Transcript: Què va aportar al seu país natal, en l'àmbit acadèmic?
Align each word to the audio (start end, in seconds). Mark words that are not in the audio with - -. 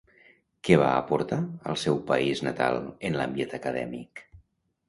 Què 0.67 0.77
va 0.83 0.87
aportar 1.01 1.37
al 1.73 1.77
seu 1.83 2.01
país 2.09 2.43
natal, 2.49 2.81
en 3.11 3.21
l'àmbit 3.21 3.55
acadèmic? 3.59 4.27